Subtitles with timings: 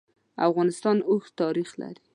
[0.47, 2.01] افغانستان اوږد تاریخ لري.